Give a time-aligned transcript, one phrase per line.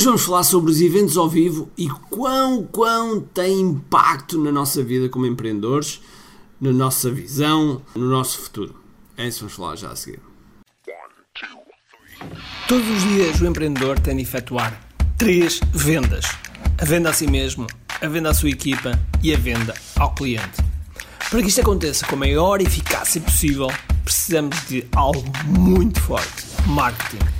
[0.00, 4.82] Hoje vamos falar sobre os eventos ao vivo e quão, quão tem impacto na nossa
[4.82, 6.00] vida como empreendedores,
[6.58, 8.74] na nossa visão, no nosso futuro.
[9.14, 10.20] É isso que vamos falar já a seguir.
[12.66, 16.24] Todos os dias o empreendedor tem de efetuar três vendas:
[16.78, 17.66] a venda a si mesmo,
[18.00, 20.64] a venda à sua equipa e a venda ao cliente.
[21.28, 23.68] Para que isto aconteça com a maior eficácia possível,
[24.02, 27.39] precisamos de algo muito forte: marketing.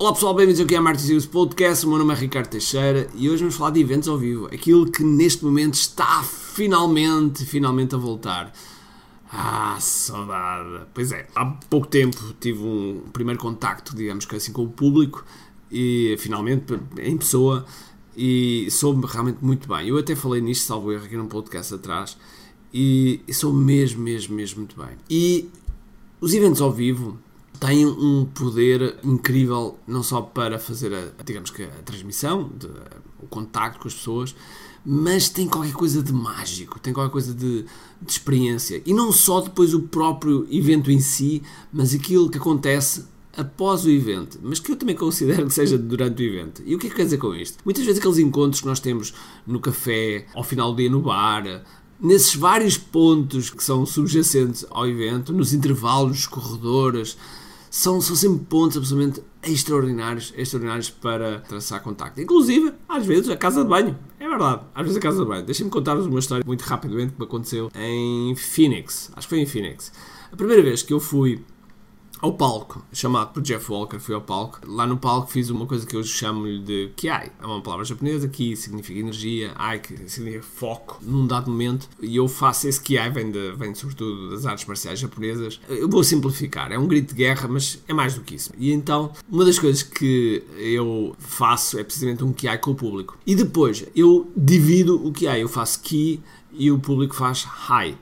[0.00, 1.84] Olá pessoal, bem-vindos aqui ao Marketing Secrets Podcast.
[1.84, 4.46] O meu nome é Ricardo Teixeira e hoje vamos falar de eventos ao vivo.
[4.46, 8.52] Aquilo que neste momento está finalmente, finalmente a voltar.
[9.28, 10.86] Ah, saudade.
[10.94, 15.24] Pois é, há pouco tempo tive um primeiro contacto, digamos que assim, com o público
[15.68, 17.66] e finalmente em pessoa
[18.16, 19.88] e soube realmente muito bem.
[19.88, 22.16] Eu até falei nisto, salvo erro, aqui num podcast atrás
[22.72, 24.96] e, e soube mesmo, mesmo, mesmo muito bem.
[25.10, 25.50] E
[26.20, 27.18] os eventos ao vivo
[27.58, 32.68] têm um poder incrível não só para fazer a, digamos que a transmissão, de,
[33.20, 34.34] o contacto com as pessoas,
[34.84, 37.64] mas tem qualquer coisa de mágico, tem qualquer coisa de,
[38.00, 38.82] de, experiência.
[38.86, 41.42] E não só depois o próprio evento em si,
[41.72, 43.04] mas aquilo que acontece
[43.36, 46.62] após o evento, mas que eu também considero que seja durante o evento.
[46.64, 47.58] E o que é que quer dizer com isto?
[47.64, 49.12] Muitas vezes aqueles encontros que nós temos
[49.46, 51.44] no café, ao final do dia no bar,
[52.00, 57.16] nesses vários pontos que são subjacentes ao evento, nos intervalos, nos corredores,
[57.70, 62.20] são, são sempre pontos absolutamente extraordinários, extraordinários para traçar contacto.
[62.20, 63.98] Inclusive, às vezes, a casa de banho.
[64.18, 65.44] É verdade, às vezes a casa de banho.
[65.44, 69.10] Deixem-me contar-vos uma história muito rapidamente que me aconteceu em Phoenix.
[69.14, 69.92] Acho que foi em Phoenix.
[70.32, 71.42] A primeira vez que eu fui
[72.20, 74.60] ao palco, chamado por Jeff Walker, fui ao palco.
[74.66, 77.30] Lá no palco fiz uma coisa que eu chamo-lhe de Kiai.
[77.40, 81.88] É uma palavra japonesa, que significa energia, Ai que significa foco num dado momento.
[82.00, 85.60] E eu faço esse Kiai, vem, de, vem sobretudo das artes marciais japonesas.
[85.68, 88.52] Eu vou simplificar, é um grito de guerra, mas é mais do que isso.
[88.58, 93.18] E então, uma das coisas que eu faço é precisamente um Kiai com o público.
[93.26, 95.42] E depois, eu divido o Kiai.
[95.42, 96.20] Eu faço Ki
[96.52, 97.96] e o público faz Hai.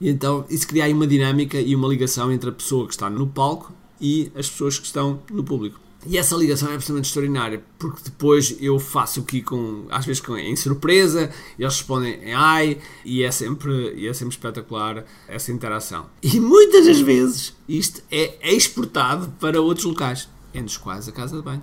[0.00, 3.10] E então isso cria aí uma dinâmica e uma ligação entre a pessoa que está
[3.10, 5.78] no palco e as pessoas que estão no público.
[6.06, 10.34] E essa ligação é absolutamente extraordinária, porque depois eu faço aqui com, às vezes com,
[10.34, 16.06] em surpresa, eles respondem em ai, e é, sempre, e é sempre espetacular essa interação.
[16.22, 21.36] E muitas das vezes isto é exportado para outros locais, entre os quais a casa
[21.36, 21.62] de banho.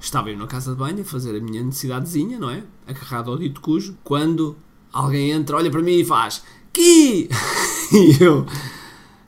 [0.00, 2.64] Estava eu na casa de banho a fazer a minha necessidadezinha, não é?
[2.88, 4.56] Agarrado ao dito cujo, quando
[4.92, 6.42] alguém entra, olha para mim e faz
[7.92, 8.46] e eu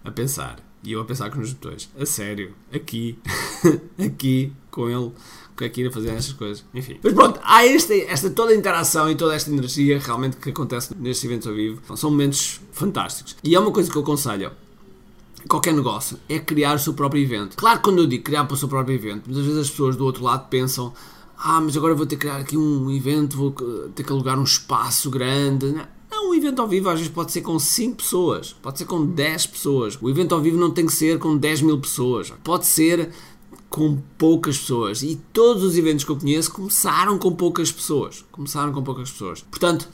[0.05, 3.19] a pensar, e eu a pensar com os botões, a sério, aqui,
[3.99, 5.13] aqui, com ele,
[5.57, 6.99] com a fazer estas coisas, enfim.
[7.03, 10.95] Mas pronto, há esta, esta toda a interação e toda esta energia realmente que acontece
[10.99, 13.37] nestes eventos ao vivo, são momentos fantásticos.
[13.43, 14.53] E é uma coisa que eu aconselho
[15.49, 17.57] qualquer negócio é criar o seu próprio evento.
[17.57, 20.05] Claro quando eu digo criar para o seu próprio evento, muitas vezes as pessoas do
[20.05, 20.93] outro lado pensam
[21.39, 23.53] ah, mas agora vou ter que criar aqui um evento, vou
[23.95, 25.67] ter que alugar um espaço grande.
[25.67, 25.98] Não um
[26.39, 29.99] evento ao vivo às vezes pode ser com 5 pessoas, pode ser com 10 pessoas.
[30.01, 33.11] O evento ao vivo não tem que ser com 10 mil pessoas, pode ser
[33.69, 35.03] com poucas pessoas.
[35.03, 38.25] E todos os eventos que eu conheço começaram com poucas pessoas.
[38.33, 39.43] Começaram com poucas pessoas.
[39.43, 39.89] Portanto,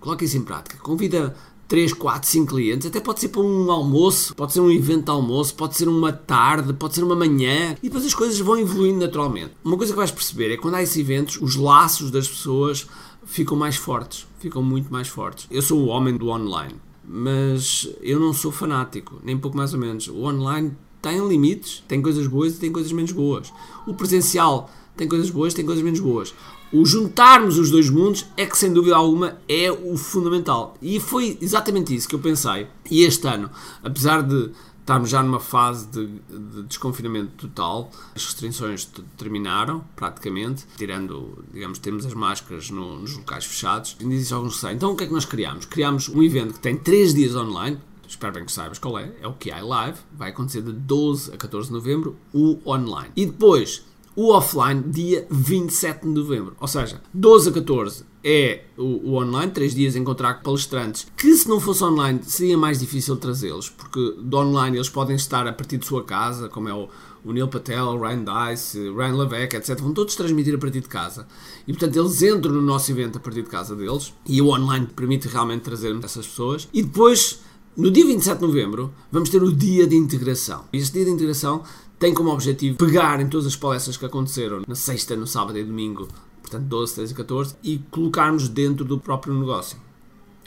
[0.00, 0.78] coloque isso em prática.
[0.78, 1.34] Convida
[1.68, 5.10] 3, 4, 5 clientes, até pode ser para um almoço, pode ser um evento de
[5.10, 9.00] almoço, pode ser uma tarde, pode ser uma manhã, e depois as coisas vão evoluindo
[9.00, 9.52] naturalmente.
[9.62, 12.86] Uma coisa que vais perceber é que quando há esses eventos, os laços das pessoas
[13.26, 15.46] ficam mais fortes, ficam muito mais fortes.
[15.50, 19.80] Eu sou o homem do online, mas eu não sou fanático, nem pouco mais ou
[19.80, 20.08] menos.
[20.08, 23.52] O online tem limites, tem coisas boas e tem coisas menos boas.
[23.86, 26.34] O presencial tem coisas boas, tem coisas menos boas.
[26.72, 30.76] O juntarmos os dois mundos é que, sem dúvida alguma, é o fundamental.
[30.82, 32.66] E foi exatamente isso que eu pensei.
[32.90, 33.48] E este ano,
[33.82, 34.50] apesar de
[34.88, 37.90] Estamos já numa fase de, de, desconfinamento total.
[38.16, 43.98] As restrições terminaram, praticamente, tirando, digamos, temos as máscaras no, nos locais fechados.
[44.00, 44.76] Ainda existe alguns receios.
[44.76, 45.66] Então, o que é que nós criamos?
[45.66, 47.76] Criamos um evento que tem 3 dias online.
[48.08, 49.12] Espero bem que saibas qual é.
[49.20, 49.98] É o QI Live.
[50.16, 53.12] Vai acontecer de 12 a 14 de novembro, o online.
[53.14, 53.84] E depois,
[54.16, 56.56] o offline, dia 27 de novembro.
[56.58, 61.48] Ou seja, 12 a 14 é o, o, online, 3 dias encontrar palestrantes, que se
[61.48, 65.78] não fosse online seria mais difícil trazê-los, porque do online eles podem estar a partir
[65.78, 66.88] de sua casa, como é o,
[67.24, 70.88] o Neil Patel, o Ryan Dice, Ryan Levesque, etc., vão todos transmitir a partir de
[70.88, 71.26] casa.
[71.66, 74.86] E portanto eles entram no nosso evento a partir de casa deles e o online
[74.86, 76.68] permite realmente trazer essas pessoas.
[76.72, 77.40] E depois,
[77.76, 80.64] no dia 27 de novembro, vamos ter o dia de integração.
[80.72, 81.62] E este dia de integração
[81.98, 85.64] tem como objetivo pegar em todas as palestras que aconteceram na sexta, no sábado e
[85.64, 86.08] domingo,
[86.48, 89.78] portanto 12, 13 e 14, e colocarmos dentro do próprio negócio.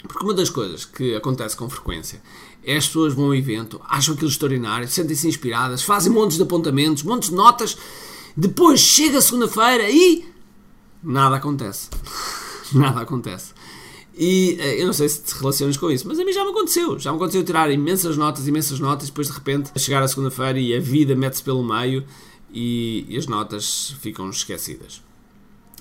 [0.08, 2.22] Porque uma das coisas que acontece com frequência
[2.64, 7.04] é as pessoas vão ao evento, acham aquilo extraordinário, sentem-se inspiradas, fazem montes de apontamentos,
[7.04, 7.78] montes de notas,
[8.36, 10.26] depois chega a segunda-feira e
[11.04, 11.90] nada acontece.
[12.74, 13.54] nada acontece.
[14.18, 16.52] E eh, eu não sei se te relacionas com isso, mas a mim já me
[16.52, 17.00] aconteceu.
[17.00, 20.76] Já me aconteceu tirar imensas notas, imensas notas, depois de repente chegar a segunda-feira e
[20.76, 22.06] a vida mete-se pelo meio
[22.54, 25.02] e, e as notas ficam esquecidas.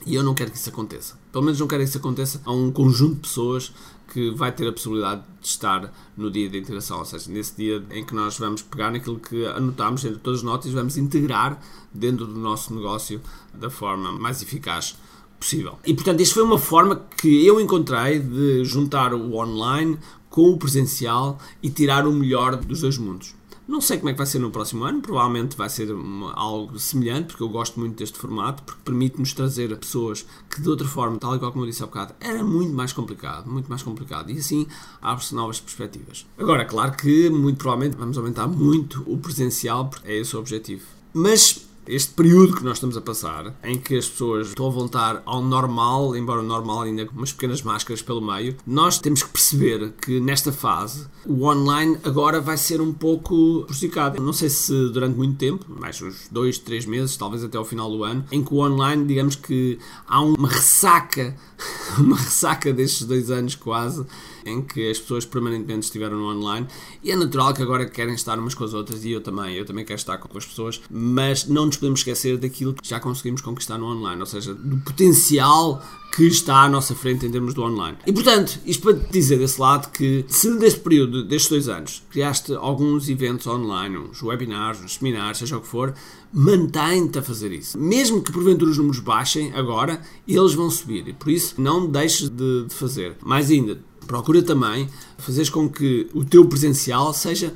[0.07, 1.19] E eu não quero que isso aconteça.
[1.31, 3.73] Pelo menos não quero que isso aconteça a um conjunto de pessoas
[4.13, 7.85] que vai ter a possibilidade de estar no dia de integração, ou seja, nesse dia
[7.91, 11.61] em que nós vamos pegar naquilo que anotámos entre todas as notas e vamos integrar
[11.95, 13.21] dentro do nosso negócio
[13.55, 14.97] da forma mais eficaz
[15.39, 15.79] possível.
[15.87, 19.99] E portanto, isto foi uma forma que eu encontrei de juntar o online
[20.29, 23.35] com o presencial e tirar o melhor dos dois mundos.
[23.71, 26.77] Não sei como é que vai ser no próximo ano, provavelmente vai ser uma, algo
[26.77, 31.17] semelhante, porque eu gosto muito deste formato, porque permite-nos trazer pessoas que de outra forma,
[31.21, 34.29] tal e qual como eu disse há bocado, era muito mais complicado, muito mais complicado,
[34.29, 34.67] e assim
[35.01, 36.27] abre-se novas perspectivas.
[36.37, 40.85] Agora, claro que muito provavelmente vamos aumentar muito o presencial, porque é esse o objetivo.
[41.15, 45.23] Mas este período que nós estamos a passar, em que as pessoas estão a voltar
[45.25, 49.31] ao normal, embora o normal ainda com umas pequenas máscaras pelo meio, nós temos que
[49.31, 54.23] perceber que nesta fase o online agora vai ser um pouco prejudicado.
[54.23, 57.91] Não sei se durante muito tempo, mais uns dois, três meses, talvez até ao final
[57.91, 61.35] do ano, em que o online, digamos que há uma ressaca,
[61.99, 64.07] uma ressaca destes dois anos quase,
[64.45, 66.67] em que as pessoas permanentemente estiveram online
[67.03, 69.65] e é natural que agora querem estar umas com as outras e eu também, eu
[69.65, 73.41] também quero estar com as pessoas, mas não nos podemos esquecer daquilo que já conseguimos
[73.41, 75.83] conquistar no online, ou seja, do potencial
[76.15, 77.97] que está à nossa frente em termos do online.
[78.07, 82.03] E portanto, isto para te dizer desse lado que se neste período, destes dois anos,
[82.11, 85.95] criaste alguns eventos online, uns webinars, uns seminários, seja o que for,
[86.33, 87.79] mantém-te a fazer isso.
[87.79, 92.29] Mesmo que porventura os números baixem agora, eles vão subir e por isso não deixes
[92.29, 93.17] de, de fazer.
[93.23, 94.89] Mais ainda, procura também
[95.19, 97.55] fazer com que o teu presencial seja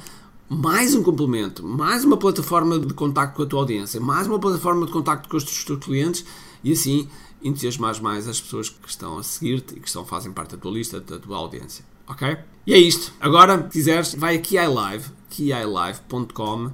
[0.48, 4.86] mais um complemento, mais uma plataforma de contacto com a tua audiência, mais uma plataforma
[4.86, 6.24] de contacto com os teus clientes
[6.62, 7.08] e assim
[7.42, 10.72] entusiasmar mais as pessoas que estão a seguir-te e que estão, fazem parte da tua
[10.72, 11.84] lista, da tua audiência.
[12.06, 12.36] Ok?
[12.66, 13.12] E é isto.
[13.20, 16.70] Agora, se quiseres, vai a Keylive, keylive.com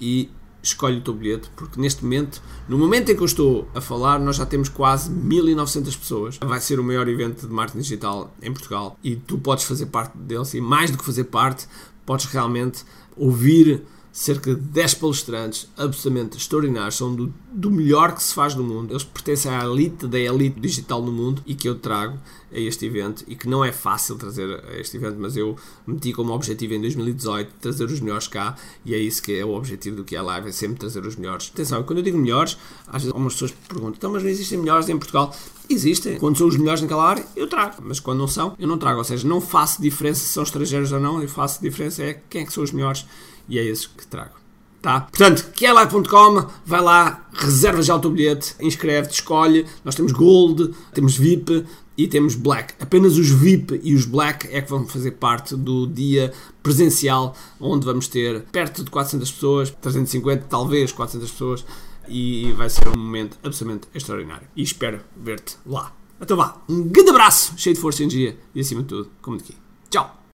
[0.00, 0.30] e
[0.68, 4.18] escolhe o teu bilhete, porque neste momento, no momento em que eu estou a falar,
[4.18, 6.38] nós já temos quase 1900 pessoas.
[6.42, 10.16] Vai ser o maior evento de marketing digital em Portugal e tu podes fazer parte
[10.16, 11.66] dele, e mais do que fazer parte,
[12.06, 12.84] podes realmente
[13.16, 13.82] ouvir
[14.14, 18.92] cerca de 10 palestrantes absolutamente extraordinários, são do, do, melhor que se faz no mundo.
[18.92, 22.16] Eles pertencem à elite da elite digital no mundo e que eu trago
[22.52, 26.12] a este evento e que não é fácil trazer a este evento, mas eu meti
[26.12, 29.96] como objetivo em 2018 trazer os melhores cá e é isso que é o objetivo
[29.96, 31.50] do que é a live, é sempre trazer os melhores.
[31.52, 32.56] Atenção, quando eu digo melhores,
[32.86, 35.34] às vezes algumas pessoas perguntam, então, mas não existem melhores em Portugal?
[35.68, 36.18] Existem.
[36.18, 37.76] Quando são os melhores naquela área, eu trago.
[37.82, 38.98] Mas quando não são, eu não trago.
[38.98, 42.42] Ou seja, não faço diferença se são estrangeiros ou não, eu faço diferença é quem
[42.42, 43.06] é que são os melhores
[43.48, 44.44] e é esses que trago.
[44.84, 45.00] Tá?
[45.00, 49.64] Portanto, QLive.com, vai lá, reserva já o teu bilhete, inscreve-te, escolhe.
[49.82, 51.64] Nós temos Gold, temos VIP
[51.96, 52.74] e temos Black.
[52.78, 57.86] Apenas os VIP e os Black é que vão fazer parte do dia presencial, onde
[57.86, 61.64] vamos ter perto de 400 pessoas, 350, talvez 400 pessoas,
[62.08, 64.48] e vai ser um momento absolutamente extraordinário.
[64.54, 65.92] E espero ver-te lá.
[66.20, 69.36] Então vá, um grande abraço, cheio de força e energia e acima de tudo, como
[69.36, 69.56] de aqui.
[69.90, 70.23] Tchau!